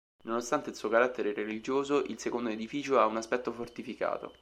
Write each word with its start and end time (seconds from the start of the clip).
Nonostante 0.23 0.71
il 0.71 0.75
suo 0.75 0.89
carattere 0.89 1.31
religioso, 1.31 1.99
il 2.05 2.17
secondo 2.19 2.49
edificio 2.49 2.97
ha 2.99 3.05
un 3.05 3.17
aspetto 3.17 3.51
fortificato. 3.51 4.29